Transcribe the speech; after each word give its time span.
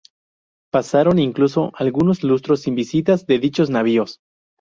Pasaron 0.71 1.19
incluso 1.19 1.71
algunos 1.75 2.23
lustros 2.23 2.61
sin 2.61 2.73
visitas 2.73 3.27
de 3.27 3.37
dichos 3.37 3.69
navíos. 3.69 4.19